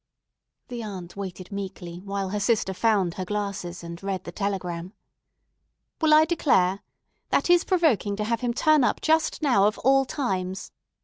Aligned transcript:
The 0.69 0.81
aunt 0.81 1.15
waited 1.15 1.51
meekly 1.51 1.99
while 2.03 2.29
her 2.29 2.39
sister 2.39 2.73
found 2.73 3.13
her 3.13 3.23
glasses, 3.23 3.83
and 3.83 4.01
read 4.01 4.23
the 4.23 4.31
telegram. 4.31 4.93
"Well, 6.01 6.11
I 6.15 6.25
declare! 6.25 6.81
That 7.29 7.51
is 7.51 7.63
provoking 7.63 8.15
to 8.15 8.23
have 8.23 8.41
him 8.41 8.55
turn 8.55 8.83
up 8.83 8.99
just 9.01 9.43
now 9.43 9.67
of 9.67 9.77
all 9.83 10.05
times. 10.05 10.71